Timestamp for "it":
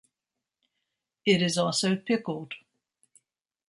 1.27-1.43